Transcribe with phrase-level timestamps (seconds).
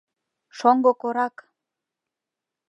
[0.57, 1.35] —Шоҥго корак!